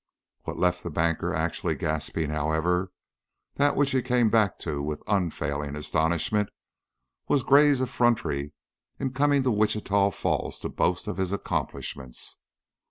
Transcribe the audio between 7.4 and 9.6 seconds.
Gray's effrontery in coming to